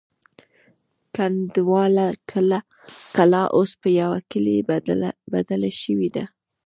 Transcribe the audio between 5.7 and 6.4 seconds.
شوې ده.